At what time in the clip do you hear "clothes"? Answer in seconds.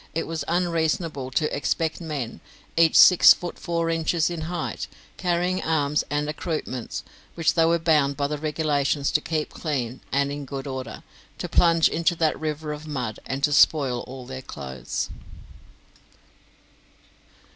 14.41-15.11